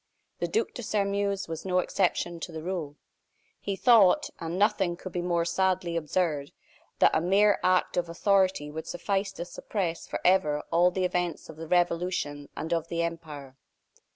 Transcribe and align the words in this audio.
The 0.39 0.47
Duc 0.47 0.73
de 0.73 0.81
Sairmeuse 0.81 1.47
was 1.47 1.63
no 1.63 1.77
exception 1.77 2.39
to 2.39 2.51
the 2.51 2.63
rule. 2.63 2.95
He 3.59 3.75
thought, 3.75 4.31
and 4.39 4.57
nothing 4.57 4.97
could 4.97 5.11
be 5.11 5.21
more 5.21 5.45
sadly 5.45 5.95
absurd, 5.95 6.53
that 6.97 7.13
a 7.15 7.21
mere 7.21 7.59
act 7.63 7.97
of 7.97 8.09
authority 8.09 8.71
would 8.71 8.87
suffice 8.87 9.31
to 9.33 9.45
suppress 9.45 10.07
forever 10.07 10.63
all 10.71 10.89
the 10.89 11.05
events 11.05 11.49
of 11.49 11.57
the 11.57 11.67
Revolution 11.67 12.49
and 12.57 12.73
of 12.73 12.87
the 12.87 13.03
empire. 13.03 13.57